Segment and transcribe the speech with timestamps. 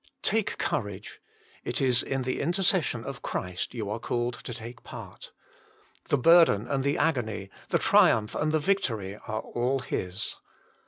[0.23, 1.21] Take courage;
[1.63, 5.31] it is in the intercession of Christ you are called to take part.
[6.09, 10.37] The burden and the agony, the triumph and the victory are all His.